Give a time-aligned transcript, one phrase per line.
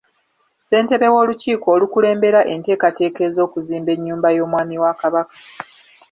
[0.59, 5.35] Ssentebe w'olukiiko olukulembera enteekateeka ez'okuzimba ennyumba y'omwami wa Kabaka